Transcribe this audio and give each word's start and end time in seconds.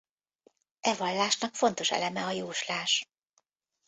E 0.81 0.93
vallásnak 0.95 1.55
fontos 1.55 1.91
eleme 1.91 2.23
a 2.25 2.31
jóslás. 2.31 3.07